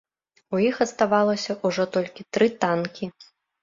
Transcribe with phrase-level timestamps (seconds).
[0.55, 3.17] У іх аставалася ўжо толькі тры танкі.